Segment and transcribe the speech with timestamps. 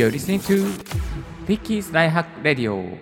[0.00, 0.64] You're listening to
[1.46, 2.98] Vicky's Life Hack Radio.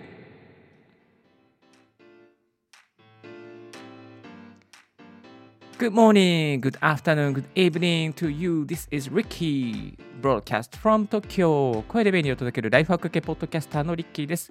[5.79, 8.65] Good morning, good afternoon, good evening to you.
[8.65, 9.97] This is Ricky.
[10.21, 11.85] Broadcast from Tokyo.
[11.87, 14.51] 声で便利を届けるライフハック系ポッドキャスターのリッキーです。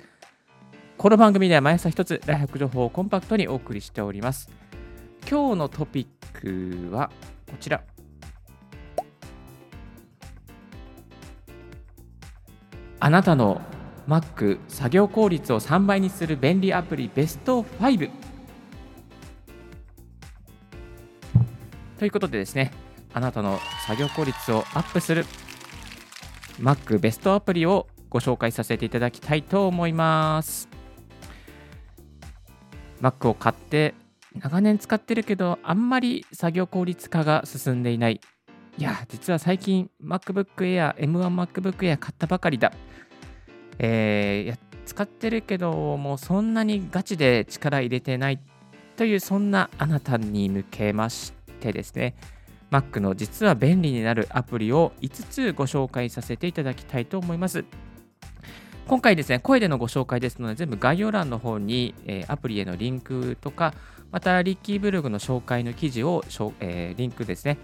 [0.98, 4.50] この番組では毎朝一つライフハック情報をコンパクトにお送りしております。
[5.30, 7.12] 今日のトピックは
[7.46, 7.84] こちら。
[13.00, 13.62] あなたの
[14.08, 18.10] Mac 作業効率を3倍にする便利アプリベスト5
[22.00, 22.72] ということでですね
[23.14, 25.26] あなたの作業効率をアップする
[26.60, 30.70] Mac ベストアプリをご紹介させていただきたいと思います。
[33.02, 33.94] Mac を買って
[34.34, 38.22] 長年使ってるけどあんまり作業効率化が進んでいない。
[38.78, 42.72] いや、実は最近 MacBook Air、M1MacBook Air 買ったばかりだ。
[43.80, 48.40] えー、いや使ってるけど、もうそんなにガチで力入れてない
[48.96, 52.16] という、そんなあなたに向けましてですね、
[52.70, 57.66] Mac の実は便利になるアプリを5つご紹介させていただきたいと思います。
[58.88, 63.74] 今回ですね、声でのご紹介ですので、全部概要欄の方に、えー、アプリへのリンクとか、
[64.12, 66.24] またリッキーブログの紹介の記事を、
[66.60, 67.58] えー、リンクですね、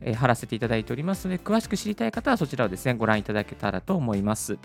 [0.00, 4.58] えー、貼らせていただいておりますので、詳しく知りたい方はそちらをですね、ご覧いただけたらと思います。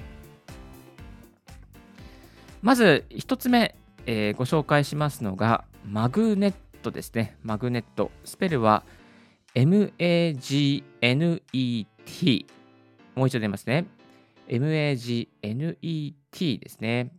[2.61, 7.37] まず、1つ目、えー、ご紹介しますのが、マグネットですね。
[7.41, 8.11] マグネット。
[8.23, 8.83] スペルは
[9.55, 10.83] MAGNET。
[13.15, 13.85] もう一度出ますね。
[14.47, 17.11] MAGNET ですね。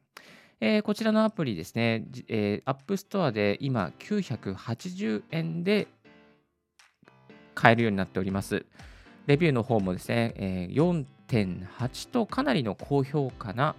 [0.61, 5.89] えー、こちらのアプリですね、えー、App Store で今980円で
[7.55, 8.65] 買えるようになっております。
[9.27, 13.75] レビューの方もですね、えー、4.8とかなりの高評価な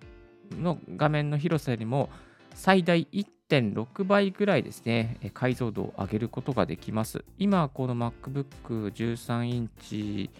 [0.52, 2.10] の画面の広さよりも、
[2.54, 3.08] 最大
[3.52, 7.22] 1.6倍ぐらいですね、解像度を上げることができます。
[7.38, 10.30] 今、この MacBook13 インチ、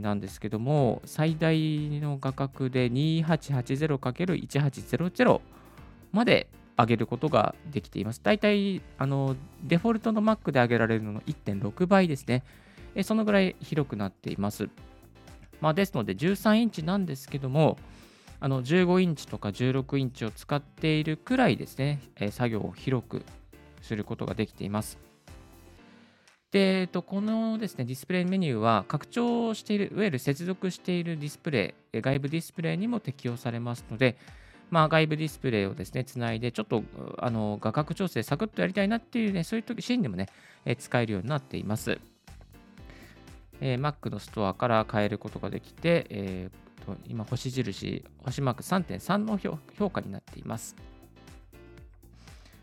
[0.00, 1.56] なんですけども、最大
[2.00, 5.40] の画角で 2880×1800
[6.10, 8.20] まで上げることができています。
[8.22, 12.42] だいたいあのデフォルトの Mac で上げられるのの1.6倍ですね。
[13.02, 14.68] そのぐらい広くなっています。
[15.60, 17.78] まあ、ですので13インチなんですけども、
[18.40, 23.22] あの15インチとか16インチを使っているくらいですね、え作業を広く
[23.82, 24.98] することができています。
[26.50, 34.16] で、えっと、このですね、ディスプレイメニューは拡張している、いわゆる接続しているディスプレイ、外部ディスプレイにも適用されますので、
[34.70, 36.84] まあ、外部ディスプレイをですね、つないで、ちょっと
[37.18, 40.28] あの画角調整サクッとやりたいなっていうね、そういう時シーンでもね、
[40.64, 41.98] え使えるようになっています。
[43.60, 50.76] えー、Mac のストアから変えることができて、えー、と今、星印、星マーク3.3の評価になっています。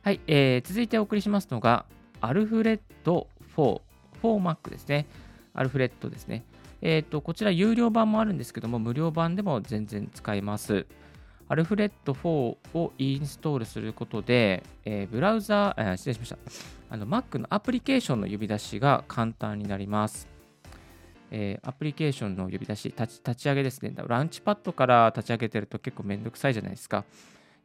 [0.02, 1.86] はい、えー、続いてお送りしますのが、
[2.22, 3.82] アルフレッド4、
[4.22, 5.08] 4Mac ですね。
[5.54, 6.44] アルフレッドですね。
[6.82, 10.86] えっ、ー、と、こちら有料版もあるんですけども、無料版でも全然使えます。
[11.48, 16.38] アルフレッド4をインストールすることで、えー、ブラウザー、失礼しました。
[16.90, 20.35] あの Mac のアプリケーションの呼び出しが簡単になります。
[21.38, 23.94] えー、アプリケーションの呼び出し立ち、立ち上げですね。
[24.08, 27.04] ランチパッドから立ち上げてると結構めんどくさいじゃないですか。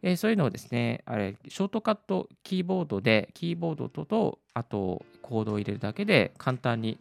[0.03, 6.99] えー、そういうのをですね、あれ、ショートカットキーボードで、キーボードとと、あとコードを入れるだけで簡単に、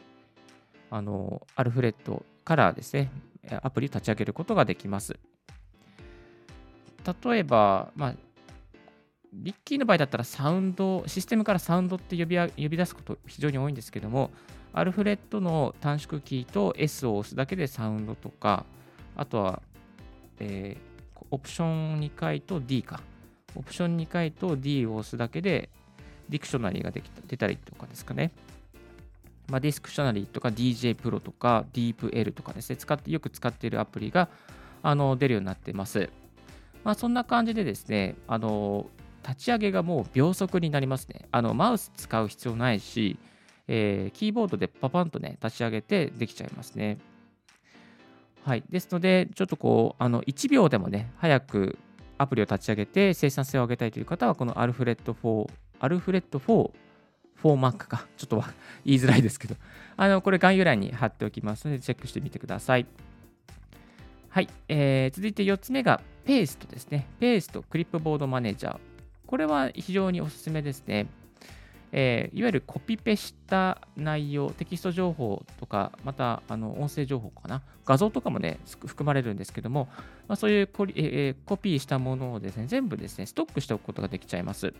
[0.91, 3.09] あの、アルフレッドからですね、
[3.63, 5.17] アプリを立ち上げることができます。
[7.23, 8.15] 例えば、まあ、
[9.33, 14.31] リッキーの場合だったらサウンド、システムからサウンドって呼び呼び出すこと非常に多いんですけども、
[14.73, 18.65] アルフレッドの短縮キーと S を押すだけでサウンドとか、
[19.15, 19.61] あとは、
[20.39, 23.01] えー、オプション2回と D か。
[23.55, 25.69] オプション2回と D を押すだけで、
[26.29, 28.31] Dictionary ができた出たりとかですかね。
[29.47, 34.29] まあ、 Dictionary とか DJ プロとか DeepL とかですね、使ってよく使っているアプリが
[34.83, 36.09] あの出るようになってます。
[36.83, 38.87] まあ、そんな感じでですね、あの
[39.27, 41.27] 立ち上げがもう秒速になりますね。
[41.31, 43.17] あのマウス使う必要ないし、
[43.67, 46.97] えー、キーボードでパパンとね、立ち上げてできちゃいますね。
[48.43, 48.63] はい。
[48.69, 51.77] ですので、ちょっとこう、あの1秒でもね、早く
[52.17, 55.49] アプリを立ち上げて生産性を上げたいという方は、このアルフレッド4、
[55.79, 56.71] アルフレッド4、
[57.43, 58.07] 4Mac か。
[58.17, 58.51] ちょっとは
[58.85, 59.55] 言いづらいですけど、
[59.97, 62.87] あの、これ概要欄に貼っておきますので、チェックしてみてください。
[64.29, 64.47] はい。
[64.67, 67.07] えー、続いて4つ目が、ペーストですね。
[67.19, 68.88] ペースト、クリップボードマネージャー。
[69.29, 71.05] これは非常におすすめですね。
[71.91, 79.87] えー、いわゆるコピペした内容、テキスト情報とか、またあの音声情報かな、画像とかもね、含まれるんですけども、
[80.27, 84.73] まあ、そういうコ,、えー、コピーしたものをですね、全部ですね、ストックしておくことができちゃいます。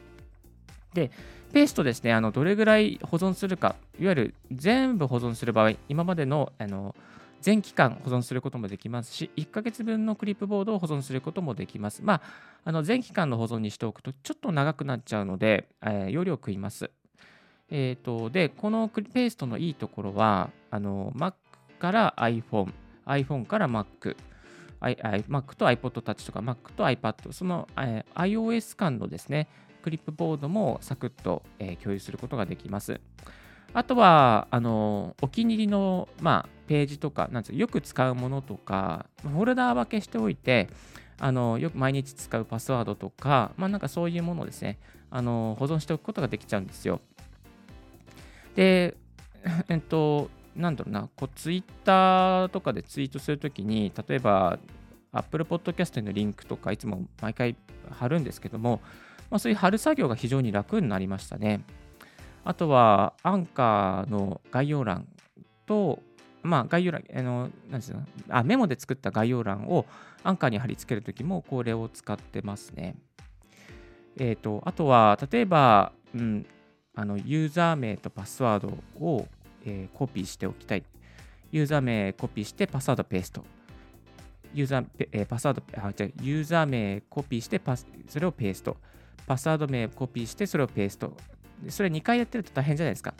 [0.96, 1.12] で、
[1.54, 6.96] ペーストですね、あのどれぐらい保存するか、いわゆる全部保存する場合、今までのあの
[7.41, 12.01] 全期間保存することもできますし、1ヶ月分のクリップボードを保存することもできます。
[12.03, 12.21] まあ、
[12.65, 16.91] あの全期間の保存にしておくとちょっと長くなっちゃうので、えー、容量食います。
[17.71, 21.33] えーと、で、このペーストのいいところは、Mac
[21.80, 22.74] から iPhone、
[23.06, 24.15] iPhone から Mac、
[24.81, 29.47] Mac と iPod Touch とか Mac と iPad、その、えー、iOS 間のですね、
[29.81, 33.00] クリップボードもサクッと、えー、共有することができます。
[33.74, 40.69] あとは、あの、お気に入りの、まあ、ページとか、なんですよく使うものとか、フォルダー分けしておいて、
[41.19, 44.80] あの、よく毎日使うパスワードとか、まあ、なんかそういうものをですね、
[45.12, 47.01] あの、保存しておくことができちゃうんですよ。
[48.56, 48.95] で、
[49.69, 54.60] えっと、なんだろうな、こう、ツイッターとかでツイートするときに、例えば、
[55.12, 57.56] Apple Podcast のリンクとか、いつも毎回
[57.89, 58.81] 貼るんですけども、
[59.30, 61.62] まあ、そういう貼る作業が非常に楽になりましたね。
[62.50, 65.07] あとは、アンカーの概要欄
[65.68, 66.00] と、
[66.42, 69.86] まあ、概要欄、あの、なんですか、あ、メモで作った概要欄を
[70.24, 72.96] アンカーに貼り付けるときも、これを使ってますね。
[74.18, 76.44] えっ、ー、と、あとは、例えば、うん、
[76.96, 78.69] あの、ユーザー名とパスワード
[79.00, 79.28] を、
[79.63, 80.84] えー、コピーしておきたい。
[81.51, 83.46] ユーザー名コピーしてパスワードペースト。
[84.56, 88.75] ユーザー、えー、パスワード、あ、じゃユーザー名コピーしてパス、それをペースト。
[89.28, 91.16] パスワード名コピーしてそれをペースト。
[91.67, 93.13] それ2回やってると大変じゃないですか。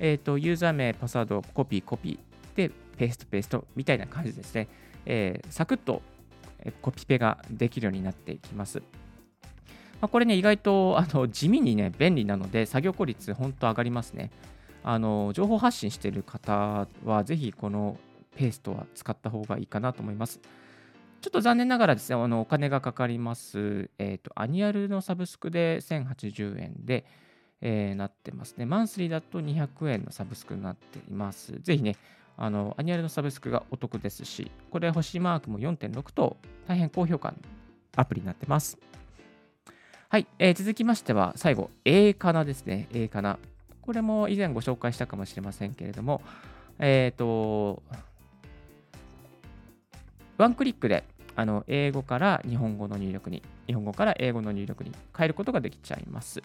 [0.00, 4.68] えっ、ー、と、ユーザー名、パスワード、コピー、コピーで、ペースト、ペーストみたいな感じですね。
[5.06, 6.02] えー、サクッと
[6.80, 8.82] コピペができるようになっていきます。
[10.00, 14.30] まあ、これね、意外とあの地味にね、便利なので、作業効率、本当上がりますね。
[14.82, 17.96] あの情報発信している方は、ぜひこの
[18.36, 20.40] ペーストは使った方がいいかなと思います。
[21.20, 27.06] ちょっと残念ながらですね、あのお金がかかります、えーと、 annual のサブスクで1080円で、
[27.60, 28.66] えー、なってますね。
[28.66, 31.52] monthly だと200円のサブスクになっています。
[31.60, 31.96] ぜひね、
[32.36, 37.38] あの annual のサブスクがお得ですし、これ星マークも4.6と大変高評価の
[37.96, 38.78] アプリになってます。
[40.08, 42.88] はい、えー、続きましては最後、A かなですね。
[42.92, 43.38] A かな。
[43.82, 46.22] これも以前ご紹介したかもしれませんけれども、
[46.78, 47.82] えっ、ー、と、
[50.38, 51.04] ワンクリックで
[51.36, 56.42] あの英語から日本語の入力に、日本語から英語の入力に変えることができちゃいます。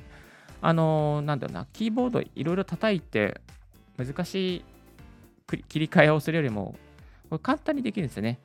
[0.62, 3.40] あの、なんだろうな、キーボードいろいろ叩いて
[3.98, 4.66] 難しい
[5.68, 6.76] 切り替えをするよりも、
[7.30, 8.40] これ簡単にできるんですよね。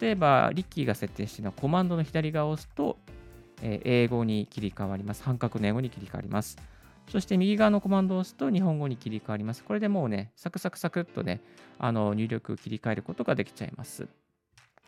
[0.00, 2.98] 例えば、リッキーが設定しているのはコマンドの左側を押すと、
[3.62, 5.22] えー、英語に切り替わります。
[5.22, 6.58] 半角の英語に切り替わります。
[7.10, 9.64] そして右側のコマンドを押すと日本語に切り替わります。
[9.64, 11.40] これでもうね、サクサクサクっとね、
[11.78, 14.08] あの入力を切り替えることができちゃいます。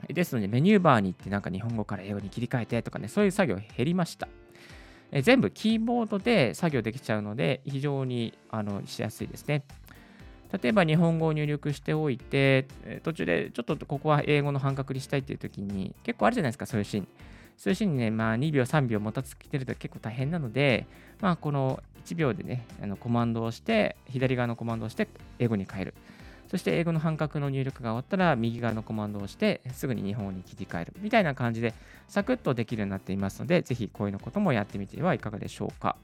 [0.08, 4.28] ですので、メニューバーに行ってなんか日本語から英語に切り替えてとかね、そういう作業減りました。
[5.12, 9.64] え全部キーボードで作業できちゃうので、非常にあのしやすいですね。
[10.62, 12.66] 例えば日本語を入力しておいて、
[13.02, 17.08] 途中でちょっとここは英語の半角にしたいっていう時に、結構あるじゃないですか、そういうシーン。
[17.56, 20.86] そういうシーンにね、まあ、2秒、3秒もたつきてると結構大変なので、
[21.20, 25.94] まあ、この1秒でね、あのコマンドをして、左側のコマンドをして、英語に変える。
[26.50, 30.94] そして英語の半角の入力が終わったら、右側のコマンドを押して、すぐに日本語に切り替える。
[30.98, 31.74] みたいな感じで、
[32.08, 35.94] サクッとできるようになっていますので、ぜひこういうのこともやってみてはいかがでしょうか。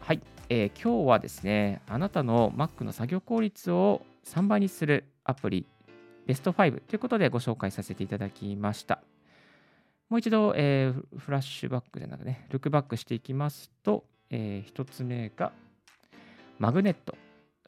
[0.00, 5.64] はい、えー、今日はですね、あなたの Mac の作業効率を3倍にするアプリ、
[6.26, 9.00] ベスト5ということでご紹介させていただきました。
[10.08, 15.52] もう一度、えー、フラッシュバックでなくね、ルックバックしていきますと、えー、1つ目が
[16.58, 17.16] マグネット。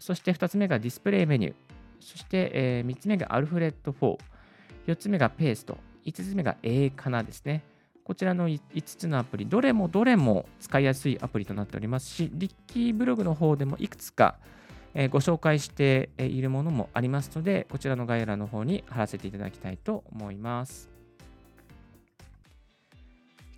[0.01, 1.55] そして2つ目がディスプレイメニュー。
[2.01, 4.19] そして、え、3つ目がアルフレッド4。
[4.87, 5.79] 4つ目がペースト。
[6.05, 7.63] 5つ目が A かなですね。
[8.03, 14.39] こちらの5つのアプリ、どれもどれも使いやすいアプリとなっておりますし、リッキーブログの方でもいくつか、
[15.11, 20.90] ご紹介しているものもありますので、こちらの概要欄の方に貼らせていただきたいと思います。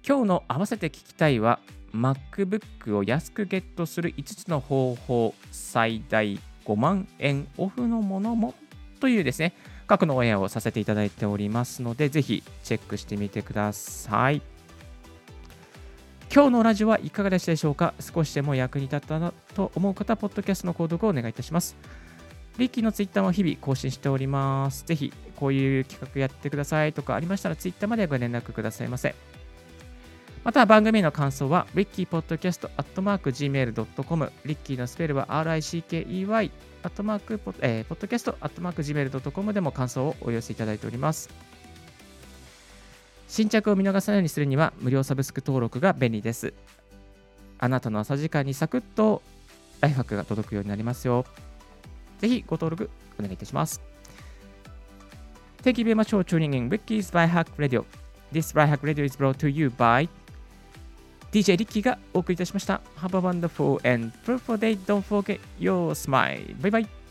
[0.06, 1.60] 今日の合わせて聞きたいは
[1.94, 8.54] MacBook を安くゲットする5つの方法最大5万円オフのものも
[9.00, 9.54] というですね
[9.86, 14.42] 過去のオンエアをさせていただいておりますのでぜひチェックしてみてください
[16.34, 17.92] 今日のラジオはいかがでしたでしょうか？
[18.00, 21.76] 少しでも役に立ったなと思う方、ポッドキャストの購読をお願いいたします。
[22.56, 24.86] リッキーのツイッターも日々更新しております。
[24.86, 29.14] ぜひ、こういう企画やってくださいとかありましたら、ツイッターまでご連絡くださいませ。
[30.44, 36.50] また番組の感想は rickypodcast.gmail.com リッキーのスペルは RICKEY
[36.82, 41.30] アットマークポッドキャストアットマーク Gmail.com でも感想をお寄せいただいております。
[43.28, 46.52] 新着を見逃さないようにするには無料サブスク登録が便利です。
[47.58, 49.22] あなたの朝時間にサクッと
[49.80, 51.24] ライフハックが届くようになりますよ。
[52.18, 53.80] ぜひご登録お願いいたします。
[55.62, 57.84] Thank you very much for tuning in Ricky's Life Hack Radio.
[58.32, 60.08] This Life Hack Radio is brought to you by
[61.32, 62.80] DJ リッキーがお送りいたしました。
[62.98, 64.78] Have a wonderful and fruitful day.
[64.84, 66.60] Don't forget your smile.
[66.60, 67.01] バイバイ。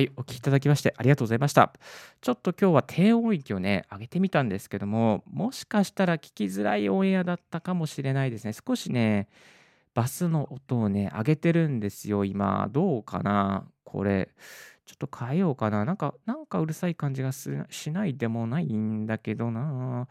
[0.00, 1.74] はい、お聞きいただきましてありがとうございました。
[2.22, 8.54] ちょっと今日は低音域をね、上げてみたんですけども、もしかしたら聞きづらいオンエアだったかもしれないですね。
[8.54, 9.28] 少しね、
[9.92, 12.66] バスの音をね、上げてるんですよ、今。
[12.72, 13.66] どうかな？
[13.84, 14.30] これ。
[14.86, 15.84] ちょっと変えようかな。
[15.84, 17.50] なんか、なんかうるさい感じがし
[17.90, 20.08] ないでもないんだけどな。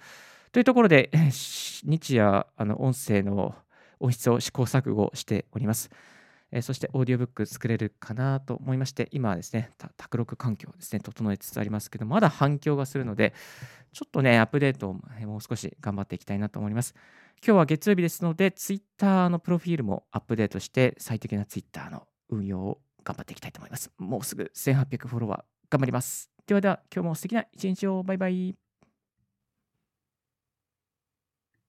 [0.52, 1.10] というところで、
[1.84, 3.56] 日夜、あの音声の
[4.00, 5.90] 音質を試行錯誤しております。
[6.52, 13.34] えそしてオーディオブック作れるかなと思いまして、今はですね、卓録環境をですね、整えつつありますけど、まだ反響がするので、
[13.94, 16.96] ちょっとね、アップデートをもう少し頑張っていきたいなと思います。
[17.46, 23.92] 今日は月曜日ですので、Twitter のプロフィールもアップデートして、最適な Twitter の運用を頑張っていきたいと思います。
[23.98, 26.30] もうすぐ1800フォロワー頑張ります。
[26.48, 28.04] ではでは、今日も素敵な一日を。
[28.04, 28.69] バイバイ。